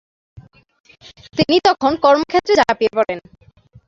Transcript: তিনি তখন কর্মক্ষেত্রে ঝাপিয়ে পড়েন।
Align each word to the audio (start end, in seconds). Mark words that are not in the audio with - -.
তিনি 1.37 1.55
তখন 1.67 1.91
কর্মক্ষেত্রে 2.03 2.53
ঝাপিয়ে 2.61 2.95
পড়েন। 2.97 3.19